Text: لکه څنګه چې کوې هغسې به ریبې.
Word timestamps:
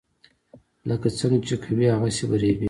لکه 0.89 1.07
څنګه 1.19 1.39
چې 1.47 1.55
کوې 1.63 1.87
هغسې 1.95 2.23
به 2.29 2.37
ریبې. 2.41 2.59